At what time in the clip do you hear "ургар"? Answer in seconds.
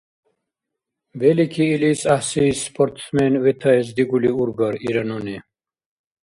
4.41-4.75